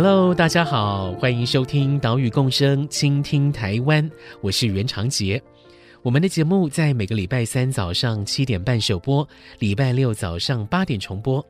[0.00, 4.08] Hello，大家好，欢迎收听《岛屿共生，倾听台湾》，
[4.40, 5.42] 我是袁长杰。
[6.02, 11.44] 我们的节目在每个礼拜三早上七点半首播，礼拜六早上八点重播，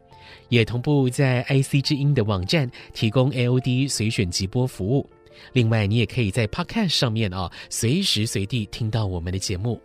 [0.48, 5.06] 也同步在 IC 之音的网站提供 AOD 随选即播服务。
[5.52, 9.78] 另外，你也可以在 Podcast 上面啊，随时随地听到我们的节目。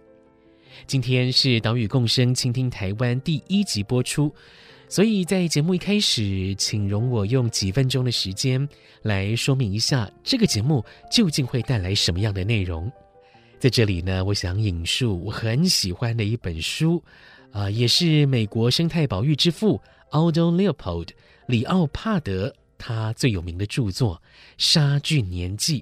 [0.88, 4.34] 今天是《岛屿共生，倾听台湾》第一集播出。
[4.94, 8.70] 所以在节目一开始，请容我用几分钟的时间
[9.02, 12.92] 来说明一下这个节目究竟会带来什么样的内容。
[13.58, 17.04] 在这里呢，我想引述我很喜欢的一本书，
[17.50, 19.82] 啊、也是美国生态保育之父
[20.12, 21.10] Aldo Leopold
[21.48, 24.18] 李奥帕德他最有名的著作
[24.60, 25.82] 《沙俊年记》。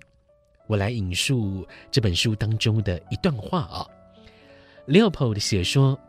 [0.68, 3.86] 我来引述这本书当中的一段话啊
[4.88, 6.00] ，Leopold 写说。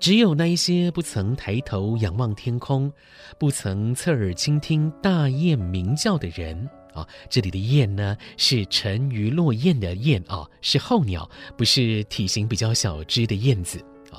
[0.00, 2.90] 只有那一些不曾抬头仰望天空，
[3.38, 13.78] 不曾侧耳倾听大雁鸣叫的人啊，这里的雁呢是沉鱼落雁的雁啊，是候鸟，不是体型比较小只的燕子
[14.10, 14.16] 啊。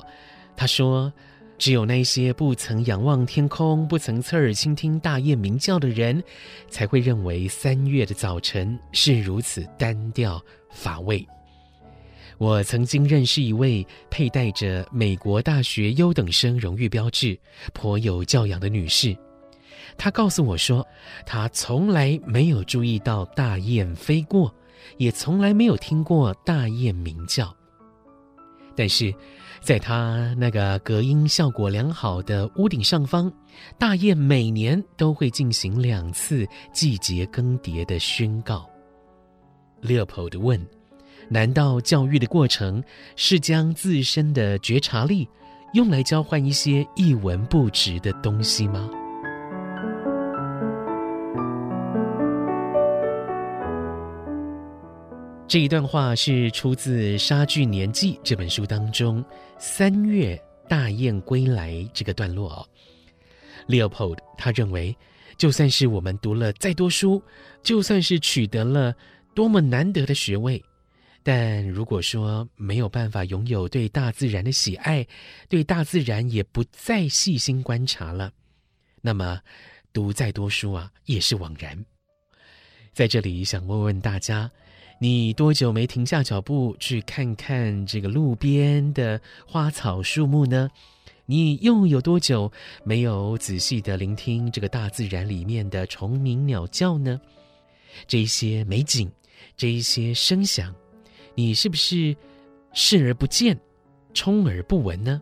[0.56, 1.12] 他说，
[1.58, 6.22] 只有那些不曾仰望天空，不曾侧耳倾听大雁鸣叫的人，
[6.70, 11.26] 才会认为三月的早晨是如此单调乏味。
[12.38, 17.38] 我曾经认识一位佩戴着美国大学优等生荣誉标志、
[17.72, 19.16] 颇有教养的女士。
[19.96, 20.86] 她告诉我说，
[21.26, 24.52] 她从来没有注意到大雁飞过，
[24.96, 27.54] 也从来没有听过大雁鸣叫。
[28.74, 29.14] 但是，
[29.60, 33.30] 在她那个隔音效果良好的屋顶上方，
[33.78, 38.68] 大雁每年都会进行两次季节更迭的宣告。
[39.82, 40.81] Leopold 问。
[41.28, 42.82] 难道教育的过程
[43.16, 45.28] 是将自身的觉察力
[45.74, 48.90] 用来交换一些一文不值的东西吗？
[55.48, 59.22] 这一段话是出自《沙剧年记》这本书当中
[59.58, 62.66] “三月大雁归来”这个段落。
[63.68, 64.96] Leopold 他认为，
[65.36, 67.22] 就算是我们读了再多书，
[67.62, 68.94] 就算是取得了
[69.34, 70.62] 多么难得的学位。
[71.24, 75.06] 但如果说没有办法拥有对大自然的喜爱，
[75.48, 78.32] 对大自然也不再细心观察了，
[79.00, 79.40] 那么
[79.92, 81.84] 读再多书啊也是枉然。
[82.92, 84.50] 在这里想问问大家，
[84.98, 90.68] 你多久没停下脚步去看看这个路边的花草树木呢？
[91.24, 92.50] 你又有多久
[92.84, 97.20] 没有仔细的聆听这个大自然里面的虫鸣鸟叫呢？
[98.08, 99.08] 这一些美景，
[99.56, 100.74] 这一些声响。
[101.34, 102.14] 你是不是
[102.72, 103.58] 视而不见，
[104.14, 105.20] 充耳不闻呢？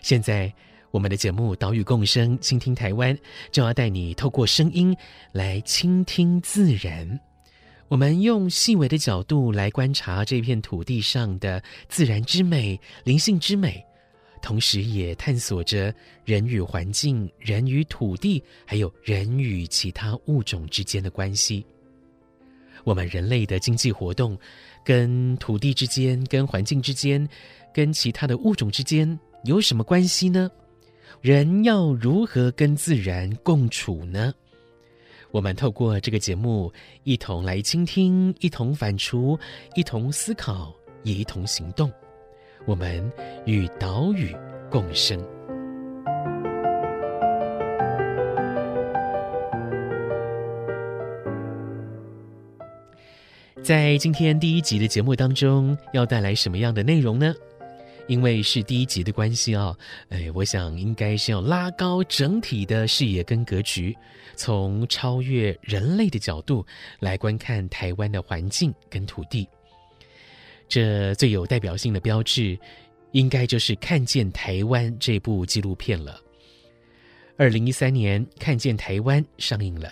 [0.00, 0.52] 现在，
[0.90, 3.14] 我们的节目《岛屿共生，倾听台湾》
[3.50, 4.96] 就要带你透过声音
[5.32, 7.18] 来倾听自然。
[7.88, 13.84] 我们用细微的角度来观察这片土地上的自然之美、灵性之美，
[14.40, 15.94] 同时也探索着
[16.24, 21.64] 人与环境、人与土地，还有人与其他物种之间的关系。
[22.84, 24.38] 我们人类的经济活动，
[24.84, 27.26] 跟土地之间、跟环境之间、
[27.72, 30.50] 跟其他的物种之间有什么关系呢？
[31.20, 34.32] 人要如何跟自然共处呢？
[35.30, 39.36] 我们透过这个节目，一同来倾听，一同反刍，
[39.74, 41.90] 一同思考，也一同行动。
[42.66, 43.10] 我们
[43.46, 44.36] 与岛屿
[44.70, 45.33] 共生。
[53.64, 57.34] 在今天第一集的节目当中，要带来什么样的内容呢？
[58.08, 59.74] 因为是第一集的关系啊，
[60.10, 63.96] 哎，我想应该是要拉高整体的视野跟格局，
[64.36, 66.62] 从超越人类的角度
[67.00, 69.48] 来观看台湾的环境跟土地。
[70.68, 72.58] 这最有代表性的标志，
[73.12, 76.20] 应该就是《看见台湾》这部纪录片了。
[77.38, 79.90] 二零一三年，《看见台湾》上映了。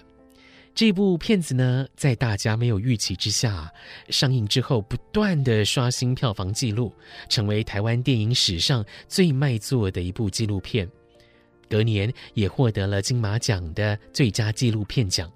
[0.74, 3.70] 这部片子呢，在大家没有预期之下，
[4.08, 6.92] 上映之后不断的刷新票房纪录，
[7.28, 10.88] 成为台湾电影史上最卖座的一部纪录片。
[11.68, 15.30] 隔年也获得了金马奖的最佳纪录片奖。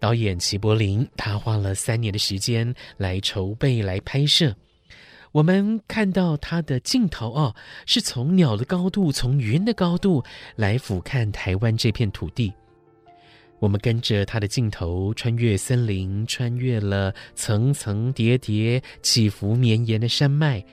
[0.00, 4.54] 导演齐柏林，他花了三年的时间来筹备、来拍摄。
[5.32, 7.54] 我们看到他的镜头哦，
[7.84, 10.24] 是从鸟的高度、从云的高度
[10.56, 12.52] 来俯瞰台湾这片土地。
[13.58, 20.64] 我们跟着他的镜头，穿越森林，穿越了层层叠叠、起伏绵延的山脉。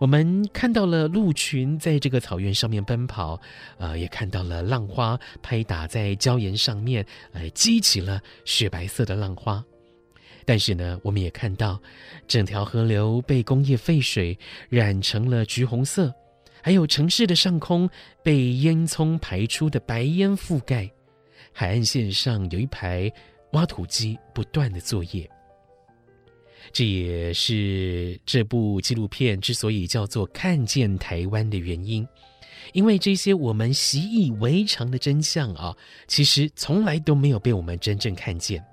[0.00, 3.40] 我们看到了鹿群在这个草原上面奔跑，
[3.78, 9.64] 呃，也看到了浪花拍打在礁岩上面，呃，激起了雪白色的浪花。
[10.44, 11.80] 但是呢，我们也看到
[12.26, 14.36] 整条河流被工业废水
[14.68, 16.12] 染成了橘红色，
[16.60, 17.88] 还有城市的上空
[18.22, 20.90] 被烟囱排出的白烟覆盖。
[21.54, 23.10] 海岸线上有一排
[23.52, 25.30] 挖土机不断的作业。
[26.72, 32.06] 这也是这部纪录片之所以叫做《看见台湾》的原因，
[32.72, 35.76] 因为这些我们习以为常的真相啊，
[36.08, 38.64] 其实从来都没有被我们真正看见。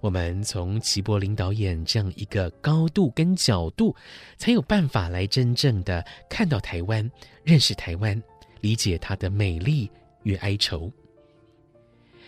[0.00, 3.94] 我们从齐柏林导演这样一个高度跟角度，
[4.36, 7.08] 才有办法来真正的看到台湾，
[7.44, 8.20] 认识台湾，
[8.62, 9.88] 理解它的美丽
[10.24, 10.90] 与哀愁。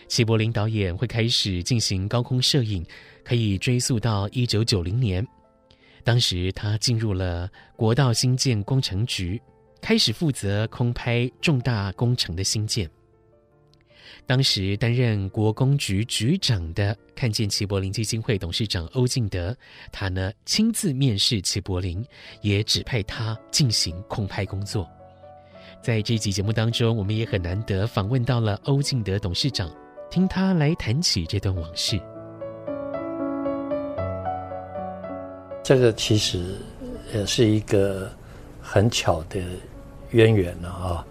[0.07, 2.85] 齐柏林导演会开始进行高空摄影。
[3.23, 5.27] 可以追溯到一九九零年，
[6.03, 9.41] 当时他进入了国道兴建工程局，
[9.81, 12.87] 开始负责空拍重大工程的兴建。
[14.27, 19.57] 当时担任国工局局长的看见齐柏林基金会董事长欧进德，
[19.91, 22.05] 他呢亲自面试齐柏林，
[22.41, 24.87] 也指派他进行空拍工作。
[25.81, 29.67] 在这集节目当中，我们也很难得访问到了欧进德董事长，
[30.15, 31.99] 听他来谈起这段往事。
[35.61, 36.55] 这个其实
[37.13, 38.09] 也是一个
[38.61, 39.41] 很巧的
[40.11, 41.05] 渊源了啊！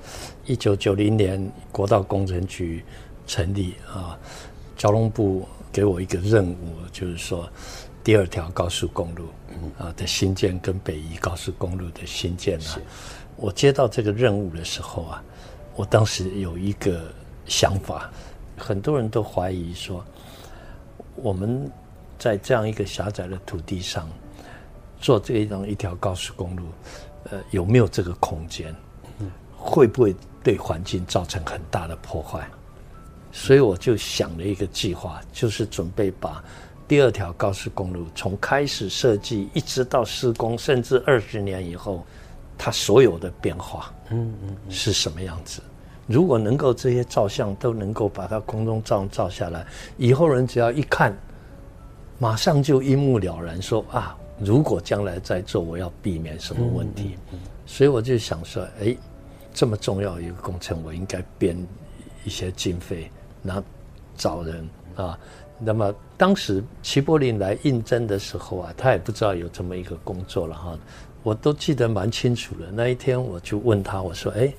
[0.47, 2.83] 一九九零年国道工程局
[3.27, 4.19] 成立啊，
[4.75, 7.47] 交通部给我一个任务，就是说
[8.03, 9.27] 第二条高速公路
[9.77, 12.81] 啊的新建跟北宜高速公路的新建啊，
[13.37, 15.23] 我接到这个任务的时候啊，
[15.77, 17.13] 我当时有一个
[17.45, 18.11] 想法，
[18.57, 20.05] 很多人都怀疑说，
[21.17, 21.71] 我们
[22.19, 24.09] 在这样一个狭窄的土地上。
[25.01, 26.63] 做这样一条高速公路，
[27.25, 28.75] 呃，有没有这个空间？
[29.55, 32.49] 会不会对环境造成很大的破坏？
[33.31, 36.43] 所以我就想了一个计划，就是准备把
[36.89, 42.07] 第二条高速公路从开始设计一直到施工，甚至二十年以后，
[42.57, 45.61] 它所有的变化，嗯嗯，是什么样子？
[46.07, 49.67] 如果能够这些照相都能够把它空中照照下来，
[49.97, 51.17] 以后人只要一看，
[52.19, 54.17] 马上就一目了然，说啊。
[54.41, 57.17] 如果将来再做，我要避免什么问题？
[57.67, 58.97] 所以我就想说，哎，
[59.53, 61.57] 这么重要一个工程，我应该编
[62.25, 63.09] 一些经费，
[63.45, 63.63] 然后
[64.17, 65.17] 找人啊。
[65.57, 70.77] 那么当时齐柏林来应征的时候啊，他也不知道有这么一个工作了哈。
[71.23, 72.73] 我都记得蛮清楚的。
[72.73, 74.53] 那一天我就问他，我说，哎。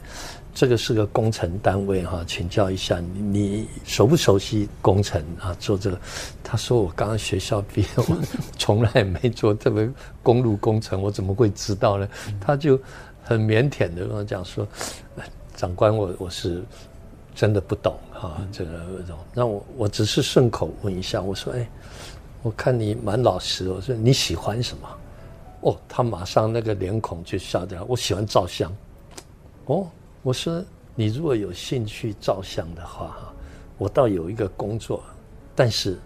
[0.56, 5.54] 这个是个工程单位哈，请教一下你，你熟不熟悉工程啊？
[5.60, 6.00] 做这个，
[6.42, 8.18] 他说我刚刚学校毕业，我
[8.58, 9.86] 从来没做这个
[10.24, 12.08] 公路工程，我怎么会知道呢？
[12.40, 12.80] 他就
[13.22, 14.66] 很腼腆的跟我讲说，
[15.58, 16.64] 长官我我是
[17.36, 18.72] 真的不懂哈，这个
[19.34, 21.70] 那我我只是顺口问一下，我说哎，
[22.44, 24.88] 我看你蛮老实，我说你喜欢什么？
[25.64, 28.74] 哦，他马上那个脸孔就笑掉，我喜欢照相，
[29.66, 29.86] 哦。
[30.26, 30.66] 我说
[30.96, 33.34] ：“你如果有兴趣照相的话，哈，
[33.78, 35.04] 我倒有一个工作，
[35.54, 36.00] 但是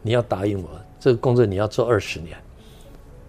[0.00, 2.34] 你要答应我，这个工作你要做二十年。”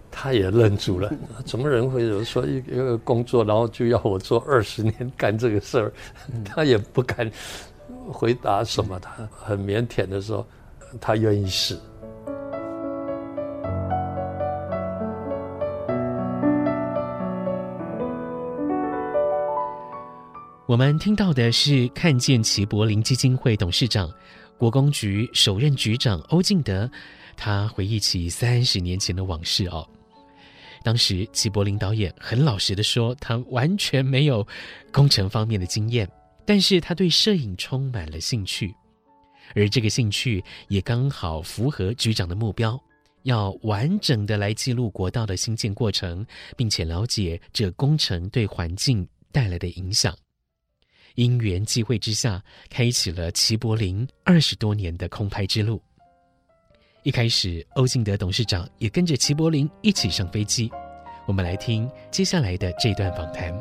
[0.10, 1.12] 他也愣住了，
[1.44, 5.94] 怎么人会有说一个工作，然后就要我做二十年干这个事儿？
[6.46, 7.30] 他也不敢
[8.10, 10.48] 回答什么，他很腼腆的说
[11.02, 11.78] ：“他愿意试。”
[20.68, 24.12] 我们听到的是看见齐柏林基金会董事长、
[24.58, 26.90] 国工局首任局长欧敬德，
[27.38, 29.88] 他回忆起三十年前的往事哦。
[30.82, 34.46] 当时齐柏林导演很老实的说，他完全没有
[34.92, 36.10] 工程方面的经验，
[36.48, 38.74] 但是他对摄影充满了兴趣，
[39.54, 42.80] 而这个兴趣也刚好符合局长的目标，
[43.22, 46.26] 要完整的来记录国道的兴建过程，
[46.58, 50.16] 并且了解这工程对环境带来的影响。
[51.16, 55.82] 因缘际会之下，开启了齐柏林二十多年的空拍之路。
[57.04, 60.72] 一开始，欧进德董事长也跟着齐柏林一起上飞机。
[61.28, 63.54] 我们来听接下来的这段访谈。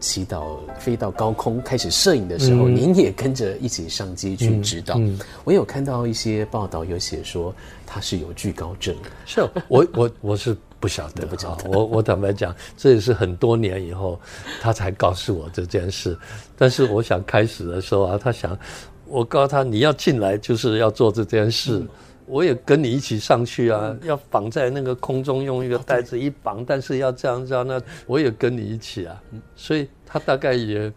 [0.00, 4.96] 祈祷飞到高空开始摄影的时候，嗯、您也跟着一起上机去指导。
[4.96, 7.54] 嗯嗯、我有看到一些报道有写说
[7.86, 8.96] 他是有惧高症，
[9.26, 11.70] 是我 我我是不晓得，不晓得。
[11.70, 14.20] 我我坦白讲， 这也是很多年以后
[14.60, 16.18] 他才告诉我这件事。
[16.58, 18.58] 但是我想开始的时候啊，他想
[19.06, 21.78] 我告诉他你要进来就是要做这件事。
[21.78, 21.88] 嗯
[22.24, 29.20] 我也跟你一起上去啊，要绑在那个空中，用一个带子一绑，但是要这样这样，那我也跟你一起啊，
[29.56, 30.90] 所以他大概也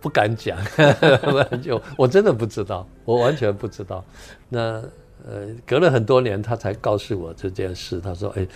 [0.00, 0.56] 不敢讲，
[1.60, 4.02] 就我真的不知道，我完全不知道。
[4.48, 4.80] 那
[5.26, 8.00] 呃，隔了很多年，他才告诉我这件事。
[8.00, 8.46] 他说：“哎，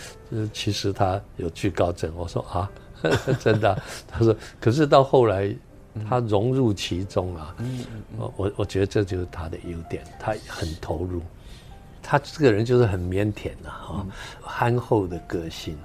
[0.52, 2.70] 其实他有惧高症。”我说：“啊，
[3.40, 3.74] 真的？”
[4.06, 5.54] 他说：“可是到后来，
[6.08, 7.54] 他融入其中啊，
[8.16, 11.20] 我我我觉得这就是他的优点，他很投入。”
[12.04, 14.04] 他这个人就是很腼腆的哈，
[14.40, 15.78] 憨厚的个性，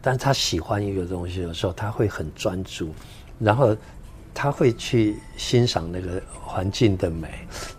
[0.00, 2.94] 但他喜欢一个东西的时候，他会很专注，
[3.38, 3.76] 然后
[4.34, 7.28] 他会去欣赏那个环境的美。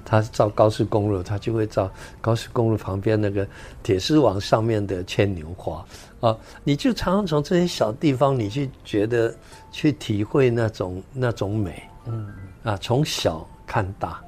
[0.06, 3.46] 他造高速公路，他就会造高速公路旁边那个
[3.84, 5.86] 铁丝网上面的牵牛花
[6.22, 9.36] 啊，你就常常从这些小地方，你去觉得
[9.72, 12.34] 去体会那种那种美，嗯
[12.64, 14.22] 啊，从小看大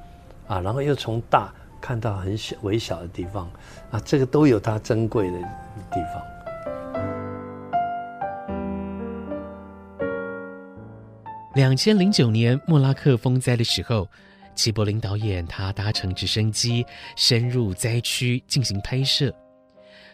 [0.46, 1.52] 啊，然后又从大。
[1.80, 3.48] 看到很小微小的地方
[3.92, 5.38] 啊，这个都有它珍贵的
[5.92, 6.20] 地方。
[11.58, 14.08] 两千零九年莫拉克风灾的时候，
[14.54, 16.86] 齐柏林导演他搭乘直升机
[17.16, 19.34] 深入灾区进行拍摄，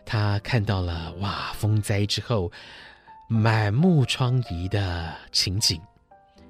[0.07, 2.51] 他看到了哇，风灾之后
[3.29, 5.79] 满目疮痍的情景，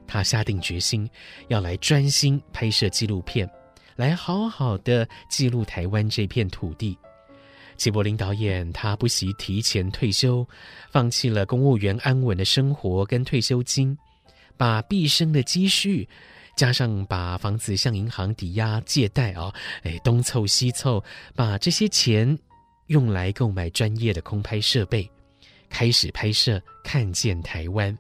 [0.06, 1.10] 他下定决心
[1.48, 3.50] 要来专心拍摄纪录片。
[3.96, 6.96] 来好好的记录台湾这片土地。
[7.76, 10.46] 齐柏林导演他不惜提前退休，
[10.88, 13.98] 放弃了公务员安稳的生活跟退休金，
[14.56, 16.08] 把毕生的积蓄，
[16.56, 21.02] 加上把房子向银行抵押借贷啊，哎，东凑西凑，
[21.34, 22.38] 把这些钱
[22.87, 25.11] 用来购买专业的空拍设备，
[25.68, 27.92] 开始拍摄《看见台湾》。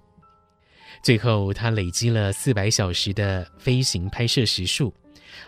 [1.02, 4.94] 最后，他累积了四百小时的飞行拍摄时数。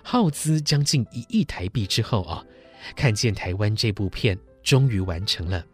[0.02, 2.44] 耗资将近一亿台币之后啊，
[2.96, 5.64] 看见台湾这部片终于完成了。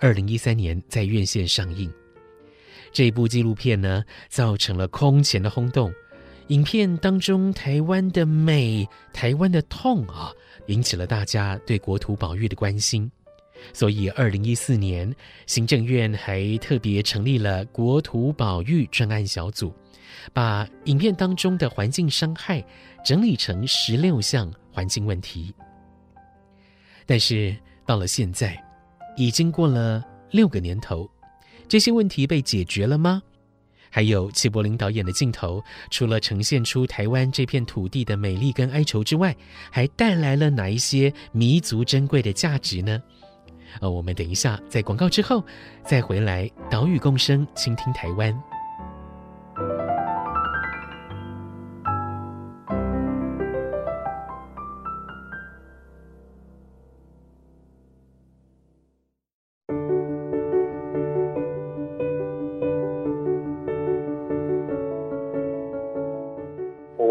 [0.00, 1.92] 二零一三年在院线上映，
[2.96, 5.92] 这部纪录片呢，造成了空前的轰动。
[6.46, 10.32] 影片当中台湾的美、台湾的痛啊，
[10.68, 13.10] 引起了大家对国土保育的关心。
[13.74, 19.70] 所以二零一四年，行政院还特别成立了国土保育专案小组。
[20.32, 22.64] 把影片当中的环境伤害
[23.04, 25.54] 整理成十六项环境问题，
[27.04, 28.58] 但是到了现在，
[29.18, 31.06] 已经过了六个年头，
[31.68, 33.22] 这些问题被解决了吗？
[33.88, 39.34] 还有齐柏林导演的镜头，除了呈现出台湾这片土地的美丽跟哀愁之外，
[39.70, 43.02] 还带来了哪一些弥足珍贵的价值呢？
[43.80, 45.42] 呃，我们等一下在广告之后
[45.84, 48.55] 再回来，岛屿共生，倾听台湾。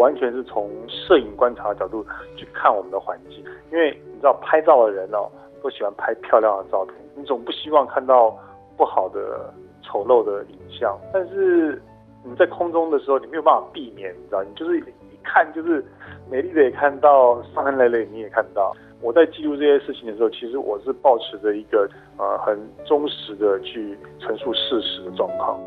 [0.06, 5.28] 完全是从摄影观察角度去看我们的环境，因为你知道拍照的人哦，
[5.60, 8.32] 都喜欢拍漂亮的照片，你总不希望看到
[8.76, 10.96] 不好的、丑陋的影像。
[11.12, 11.82] 但是
[12.22, 14.84] 你在空中的时候，你没有办法避免，你知道，你就是一
[15.24, 15.84] 看就是
[16.30, 18.72] 美丽的也看到，伤痕累累你也看到。
[19.02, 25.58] 我在记录这些事情的时候，其实我是保持着一个呃很忠实的去陈述事实的状况。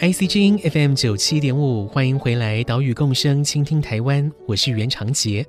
[0.00, 5.44] IC 之音 FM 九七点五，欢迎回来，岛屿共生，倾听台湾，我是袁长杰。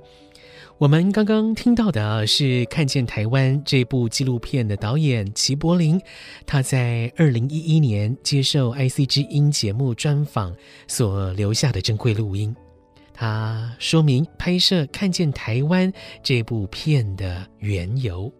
[0.76, 6.00] 我们刚刚听到的是看见台湾这部纪录片的导演齐柏林，
[6.46, 10.52] 他在二零一一年接受 IC 之音节目专访
[10.88, 12.52] 所留下的珍贵录音。
[13.14, 15.92] 他说明拍摄看见台湾
[16.24, 18.32] 这部片的缘由。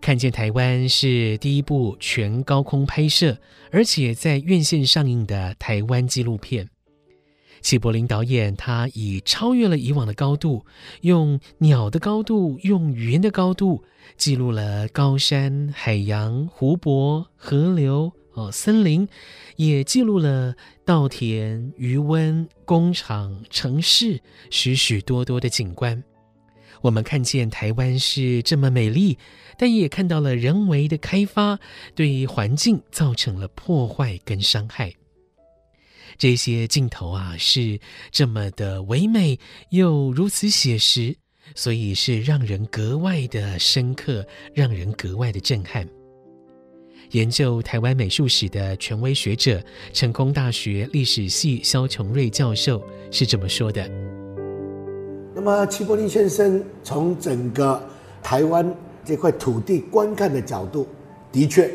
[0.00, 3.36] 看见台湾是第一部全高空拍摄，
[3.70, 6.68] 而且在院线上映的台湾纪录片。
[7.60, 10.64] 齐柏林导演他以超越了以往的高度，
[11.02, 13.84] 用鸟的高度，用云的高度，
[14.16, 19.06] 记录了高山、海洋、湖泊、河流、哦森林，
[19.56, 20.54] 也记录了
[20.86, 26.02] 稻田、鱼塭、工厂、城市，许许多多的景观。
[26.82, 29.18] 我们看见台湾是这么美丽，
[29.58, 31.58] 但也看到了人为的开发
[31.94, 34.92] 对环境造成了破坏跟伤害。
[36.18, 37.78] 这些镜头啊，是
[38.10, 39.38] 这么的唯美，
[39.70, 41.16] 又如此写实，
[41.54, 45.88] 所以是让人格外的深刻，让人格外的震撼。
[47.12, 54.19] 研究台湾美术史的权威学者，成功大学历史系萧琼瑞教授是这么说的。
[55.42, 57.82] 那么齐柏林先生从整个
[58.22, 60.86] 台湾这块土地观看的角度，
[61.32, 61.72] 的确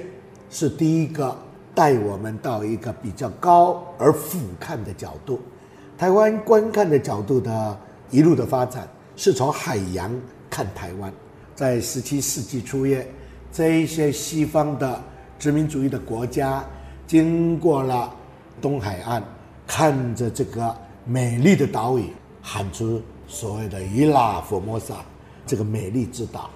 [0.51, 1.35] 是第一个
[1.73, 5.41] 带我们到一个比较高而俯瞰的角度。
[5.97, 7.75] 台湾观看的角度的
[8.11, 10.13] 一路的发展，是从海洋
[10.47, 11.11] 看台湾。
[11.55, 13.07] 在十七世纪初叶，
[13.51, 15.01] 这一些西方的
[15.39, 16.63] 殖民主义的国家，
[17.07, 18.13] 经过了
[18.61, 19.23] 东海岸，
[19.65, 20.71] 看着这个
[21.03, 22.11] 美丽的岛屿，
[22.43, 23.01] 喊出。
[23.27, 24.95] 所谓的伊拉佛摩萨
[25.45, 26.49] 这个美丽之岛，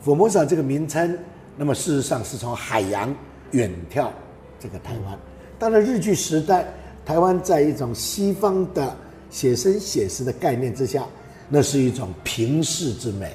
[0.00, 1.16] 佛摩萨这个名称，
[1.56, 3.14] 那么事实上是从海洋
[3.52, 4.08] 远眺
[4.58, 5.18] 这个台湾。
[5.58, 6.66] 到了日据时代，
[7.04, 8.94] 台湾在一种西方的
[9.30, 11.04] 写生写实的概念之下，
[11.48, 13.34] 那是一种平视之美。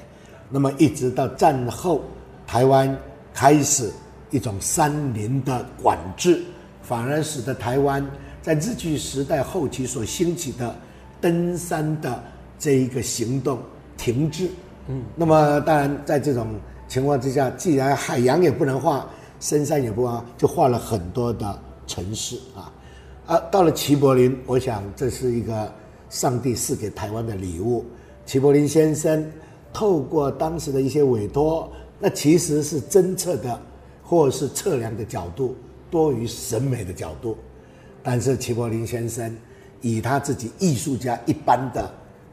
[0.50, 2.02] 那么一直到战后，
[2.46, 2.96] 台湾
[3.34, 3.90] 开始
[4.30, 6.44] 一种山林的管制，
[6.82, 8.06] 反而使得台湾
[8.42, 10.76] 在日据时代后期所兴起的
[11.22, 12.22] 登山的。
[12.62, 13.58] 这一个行动
[13.98, 14.48] 停滞，
[14.88, 16.48] 嗯，那么当然在这种
[16.88, 22.72] 情况之下，既然海洋也不能画，深山也不画，就画了很多的城市啊，
[23.26, 25.74] 啊，到了齐柏林，我想这是一个
[26.12, 27.84] 上帝赐给台湾的礼物。
[28.28, 29.26] 齐柏林先生
[29.74, 33.60] 透过当时的一些委托，那其实是侦测的
[34.04, 35.56] 或是测量的角度
[35.90, 37.36] 多于审美的角度，
[38.04, 39.36] 但是齐柏林先生
[39.82, 41.92] 以他自己艺术家一般的。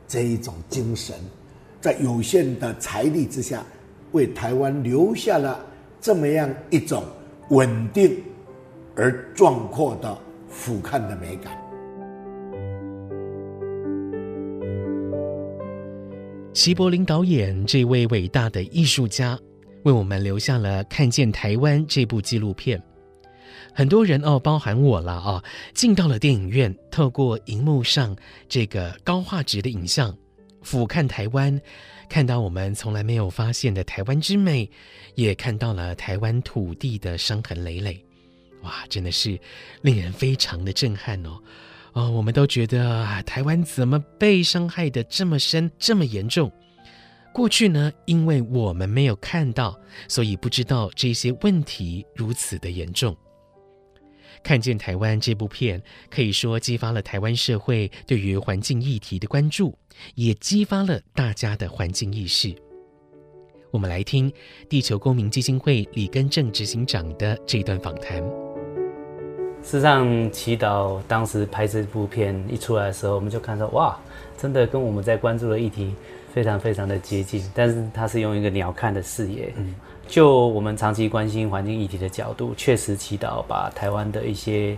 [0.08, 1.14] 这一种精神，
[1.82, 3.62] 在有限的财力之下，
[4.12, 5.64] 为台湾留下了
[6.00, 7.04] 这么样一种
[7.50, 8.16] 稳定
[8.96, 11.52] 而壮阔的俯瞰的美感。
[16.54, 19.38] 齐柏林导演这位伟大的艺术家，
[19.84, 22.82] 为我们留下了《看见台湾》这部纪录片。
[23.78, 28.16] 很多人哦，包含我了哦，进到了电影院，透过荧幕上
[28.48, 30.12] 这个高画质的影像，
[30.62, 31.60] 俯瞰台湾，
[32.08, 34.68] 看到我们从来没有发现的台湾之美，
[35.14, 38.04] 也看到了台湾土地的伤痕累累，
[38.62, 39.38] 哇，真的是
[39.82, 41.38] 令人非常的震撼哦！
[41.92, 46.50] 哦，我们都觉得啊，台湾怎么被伤害的这么深，这么严重？
[47.32, 53.16] 过去呢，因为我们没有看到，所以不知道这些问题如此的严重。
[54.48, 59.76] 看见台湾这部片，可以说激发了台湾社会对于环境议题的关注，
[60.14, 62.54] 也激发了大家的环境意识。
[63.70, 64.32] 我们来听
[64.66, 68.22] 地球公民基金会李根正执行长的这段访谈。
[69.62, 74.00] 事实上，祈祷当时拍这部片一出来的时候，我们就看到哇，
[74.38, 75.94] 真的跟我们在关注的议题
[76.32, 79.52] 非常非常的接近，但是它是用一个鸟瞰的视野。
[79.56, 79.74] 嗯
[80.06, 84.74] 就我们长期关心环境议题的角度，确实祈祷把台湾的一些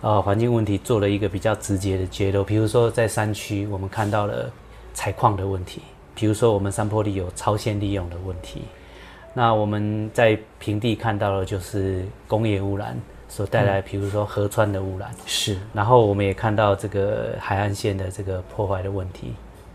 [0.00, 2.42] 呃环境问题做了一个比较直接的揭露。
[2.42, 4.52] 比如说在山区，我们看到了
[4.92, 5.78] 采矿的问题；
[6.12, 8.62] 比如说我们山坡里有超限利用的问题。
[9.32, 15.08] 那我们在平地看到的就是工业污染所带来，比如说河川的污染。
[15.24, 15.56] 是。
[15.72, 19.32] 然后我们也看到这个海岸线的这个破坏的问题。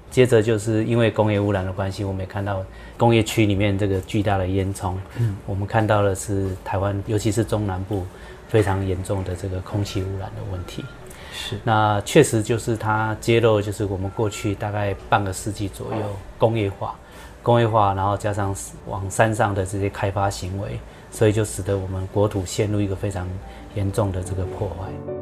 [0.09, 2.63] 接着就是因为工业污染的关系，我们也看到
[2.97, 4.93] 工业区里面这个巨大的烟囱。
[5.17, 8.05] 嗯，我们看到的是台湾，尤其是中南部
[8.47, 10.83] 非常严重的这个空气污染的问题。
[11.31, 16.01] 是，那确实就是它揭露，就是我们过去大概半个世纪左右
[16.37, 16.95] 工业化，
[17.43, 18.53] 工业化，然后加上
[18.87, 20.79] 往山上的这些开发行为，
[21.11, 23.27] 所以就使得我们国土陷入一个非常
[23.75, 25.18] 严重的这个破坏。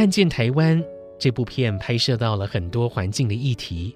[0.00, 0.82] 看见台湾
[1.18, 3.94] 这部片拍摄到了很多环境的议题，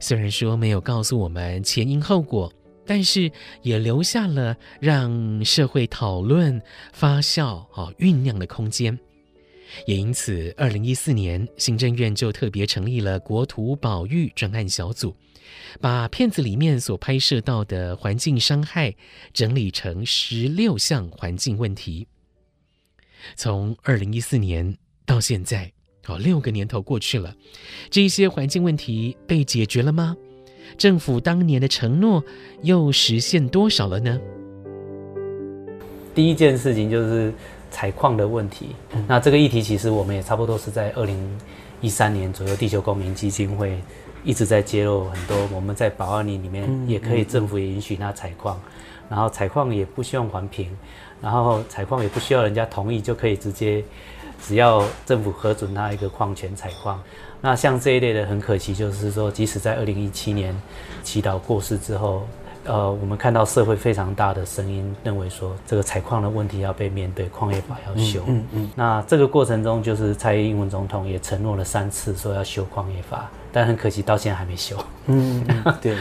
[0.00, 2.50] 虽然说没有告诉我们前因后果，
[2.86, 6.58] 但是也留下了让社会讨论、
[6.94, 8.98] 发酵、啊酝酿的空间。
[9.86, 15.14] 也因此，二零一四年行政院就特别成立了国土保育专案小组，
[15.82, 18.94] 把片子里面所拍摄到的环境伤害
[19.34, 22.08] 整理成十六项环境问题。
[23.36, 24.78] 从二零一四年。
[25.12, 25.70] 到现在，
[26.06, 27.34] 哦，六个年头过去了，
[27.90, 30.16] 这些环境问题被解决了吗？
[30.78, 32.24] 政府当年的承诺
[32.62, 34.18] 又实现多少了呢？
[36.14, 37.30] 第一件事情就是
[37.70, 38.68] 采矿的问题。
[39.06, 41.18] 那这个议题其实我们也差不多是在二零
[41.82, 43.78] 一三年左右，地球公民基金会
[44.24, 48.58] 一直在揭露很多我们在保安林里面也可以，政府也允许它采矿，
[49.10, 50.74] 然后采矿也不需要环评，
[51.20, 53.84] 然后采矿也不需要人家同意就可以直接，
[54.46, 57.00] 只要政府核准它一个矿权采矿。
[57.40, 60.54] 那像这一类的很可惜，就是说即使在二零一七年
[61.02, 62.22] 祈祷过世之后。
[62.64, 68.22] 呃，我们看到社会非常大的声音，认为说这个采矿的问题要被面对，矿业法要修。
[68.28, 68.70] 嗯嗯，嗯。
[68.76, 74.76] 那这个过程中，就是蔡英文总统也承诺了三次说要修矿业法，但很可惜到现在还没修。
[75.06, 75.94] 嗯，嗯 对。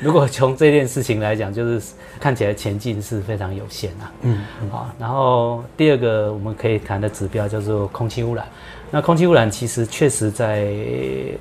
[0.00, 4.12] 如果从这件事情来讲，就是看起来前进是非常有限啊。
[4.22, 4.44] 嗯。
[4.70, 8.46] 好，然后第二个我们可以谈的指标叫做空气污染。
[8.90, 10.72] 那空气污染其实确实在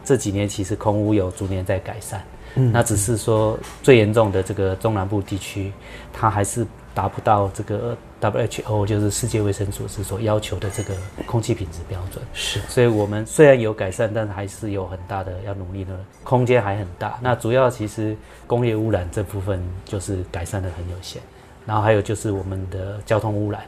[0.03, 2.21] 这几年，其实空污有逐年在改善。
[2.55, 5.71] 嗯，那只是说最严重的这个中南部地区，
[6.11, 10.93] 它还是达不到这个 WHO，就是世界卫生组织所要求的这个
[11.25, 12.23] 空气品质标准。
[12.33, 17.17] 是，所以我们虽然有改善，但是还是有很大的要努力的空间，还很大。
[17.21, 21.21] 那主要其实工业污染这部分就是改善的很有限，
[21.65, 23.61] 然后还有就是我们的交通污染，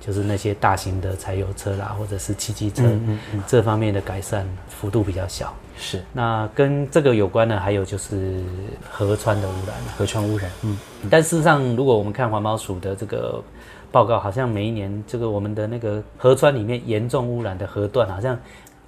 [0.00, 5.54] 就是那些大型的柴油车啦，或者是汽机车，嗯嗯嗯，这方面的改善幅度比较小。
[5.76, 8.42] 是，那跟这个有关的还有就是
[8.90, 10.50] 河川的污染，河川污染。
[10.62, 10.76] 嗯，
[11.08, 13.42] 但事实上，如果我们看环保署的这个
[13.90, 18.38] 报告，好像每一年这个我们的那个河川里面严重污染的河段，好像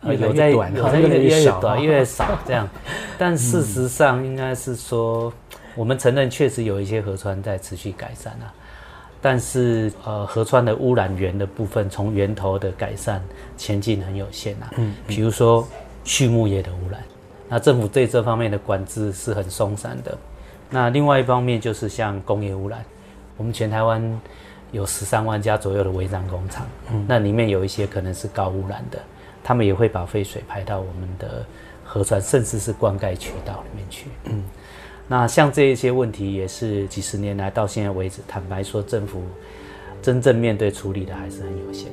[0.03, 2.69] 有在好像越来越少，越来越少这样。
[3.17, 5.33] 但事实上，应该是说，
[5.75, 8.53] 我们承认确实有一些河川在持续改善啊，
[9.23, 13.23] 但是呃，河川的污染源的部分，从源头的改善
[13.57, 14.71] 前进很有限啊。
[14.77, 15.67] 嗯，比如说。
[16.05, 17.01] 畜牧业的污染，
[17.49, 20.19] 那政府对这方面的管制是很松散的。
[20.69, 22.85] 那另外一方面就是像工业污染，
[23.37, 24.21] 我们全台湾
[24.73, 28.99] 有十三万家左右的违章工厂，嗯，那里面有一些可能是高污染的，
[29.45, 31.47] 他们也会把废水排到我们的
[31.85, 34.07] 河川，甚至是灌溉渠道里面去。
[34.25, 34.43] 嗯，
[35.09, 39.23] 那像这一些问题，也是几十年来到现在为止，坦白说，政府
[40.01, 41.93] 真正面对处理的还是很有限。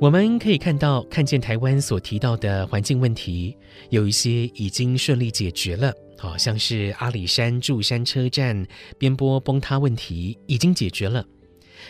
[0.00, 3.56] 我们可以看到，看见台湾所提到的环境问题，
[3.90, 8.64] 有一些已经顺利解决了，好像是阿里山柱山车站
[8.98, 11.24] 边坡崩塌问题已经解决了，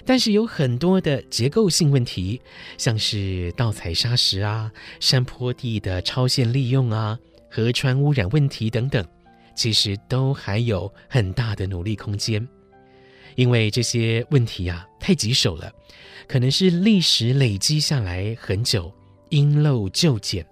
[0.05, 2.41] 但是有很多的结构性问题，
[2.77, 7.19] 像是盗采砂石啊、山坡地的超限利用啊、
[7.51, 9.07] 河川污染问题等等，
[9.55, 12.47] 其实都还有很大的努力空间，
[13.35, 15.73] 因为这些问题呀、啊、太棘手了。
[16.27, 18.93] 可能是历史累积下来很久，
[19.31, 20.45] 因陋就简；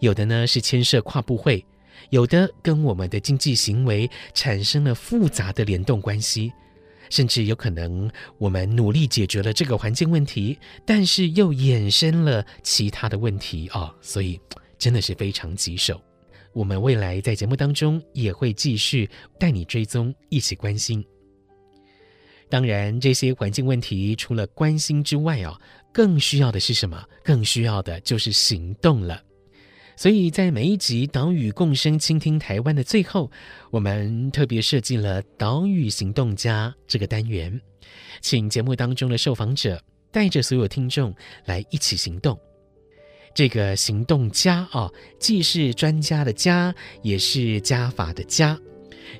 [0.00, 1.64] 有的呢是牵涉跨部会，
[2.10, 6.52] 有的跟我们的经济行为产生了复杂的联动关系，
[7.10, 14.40] 甚至有可能我们努力解决了这个环境问题，但是又衍生了其他的问题啊、哦，所以
[14.78, 16.00] 真的是非常棘手。
[16.52, 21.04] 我们未来在节目当中也会继续带你追踪，一起关心。
[22.50, 25.54] 当然，这些环境问题除了关心之外哦，
[25.92, 27.04] 更需要的是什么？
[27.22, 29.22] 更需要的就是行动了。
[29.98, 33.28] 所以在每一集《岛屿共生，倾听台湾》的最后，
[33.68, 37.60] 我们特别设计了“岛屿行动家”这个单元，
[38.20, 39.82] 请节目当中的受访者
[40.12, 41.12] 带着所有听众
[41.46, 42.38] 来一起行动。
[43.34, 48.56] 这个行动家哦，既是专家的家，也是家法的家。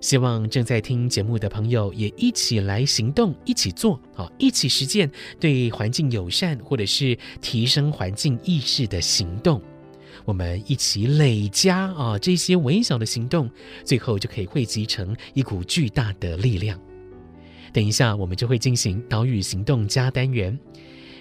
[0.00, 5.10] 希望正在听节目的朋友也一起来行动，一起做，好，一起实践
[5.40, 9.60] 对环境友善或者是提升环境意识的行动。
[10.24, 13.50] 我们一起累加啊，这些微小的行动，
[13.84, 16.78] 最后就可以汇集成一股巨大的力量。
[17.72, 20.58] 等一下，我们就会进行岛屿行动加单元。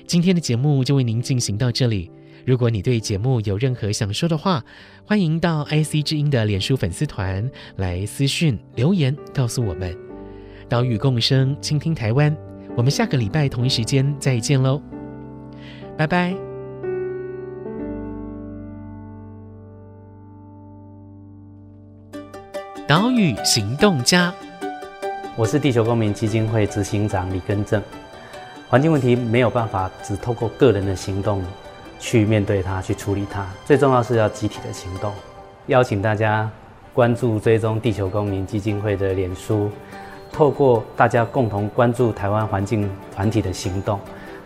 [0.06, 2.10] 今天的节目就为您进行到这里。
[2.46, 4.64] 如果你对节目有任何想说的话，
[5.06, 9.94] 欢迎到 IC 之音的脸书粉丝团来私讯留言，告诉我们。
[10.70, 12.36] 岛屿共生，倾听台湾。
[12.78, 14.82] 我们下个礼拜同一时间再见喽，
[15.98, 16.47] 拜拜。
[22.88, 24.34] 岛屿行动家，
[25.36, 27.84] 我是地球公民基金会执行长李根正。
[28.70, 31.44] 环境问题没有办法只透过个人的行动。
[32.00, 35.12] 去面对它，去处理它，最重要是要集体的行动。
[35.66, 36.50] 邀请大家
[36.94, 39.70] 关注、追踪地球公民基金会的脸书，
[40.32, 44.00] 透过大家共同关注台湾环境团体的行动，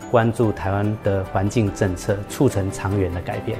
[0.09, 3.59] 关注台湾的环境政策，促成长远的改变。